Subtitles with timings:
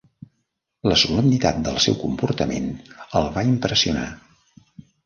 [0.91, 2.73] La solemnitat del seu comportament
[3.21, 4.11] el va impressionar.